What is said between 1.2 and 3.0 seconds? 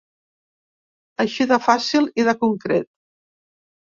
Així de fàcil i de concret.